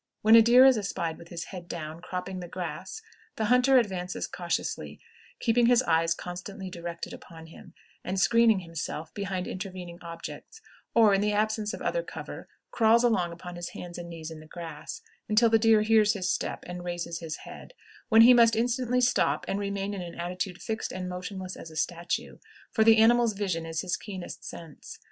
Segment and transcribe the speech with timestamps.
[0.23, 3.03] When a deer is espied with his head down, cropping the grass,
[3.35, 4.99] the hunter advances cautiously,
[5.39, 10.59] keeping his eyes constantly directed upon him, and screening himself behind intervening objects,
[10.95, 14.39] or, in the absence of other cover, crawls along upon his hands and knees in
[14.39, 17.75] the grass, until the deer hears his steps and raises his head,
[18.09, 21.75] when he must instantly stop and remain in an attitude fixed and motionless as a
[21.75, 22.39] statue,
[22.71, 24.97] for the animal's vision is his keenest sense.